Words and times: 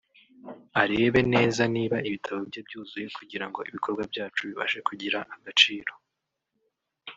arebe 0.81 1.19
neza 1.33 1.61
niba 1.75 1.97
ibitabo 2.07 2.39
bye 2.49 2.61
byuzuye 2.67 3.07
kugira 3.17 3.45
ngo 3.49 3.59
ibikorwa 3.69 4.03
byacu 4.11 4.41
bibashe 4.49 4.79
kugira 4.87 5.19
agaciro 5.35 5.93